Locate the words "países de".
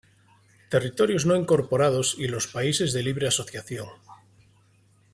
2.47-3.03